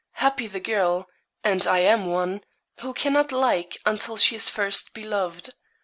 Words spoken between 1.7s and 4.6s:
am one who cannot like until she is